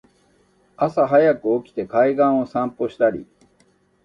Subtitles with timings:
[0.77, 3.27] 朝はやく起きて海岸を散歩したり